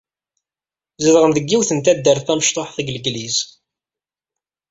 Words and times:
Zedɣen 1.03 1.31
deg 1.35 1.47
yiwet 1.49 1.71
n 1.73 1.79
taddart 1.85 2.25
tmecṭuḥt 2.27 2.73
deg 2.79 2.91
Legliz. 2.95 3.37